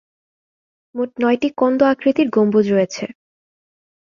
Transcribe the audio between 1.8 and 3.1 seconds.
আকৃতির গম্বুজ রয়েছে।